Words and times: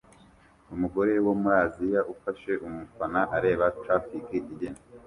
Umugore 0.73 1.13
wo 1.25 1.33
muri 1.41 1.57
Aziya 1.65 2.01
ufashe 2.13 2.51
umufana 2.67 3.21
areba 3.37 3.65
traffic 3.81 4.25
igenda 4.39 4.81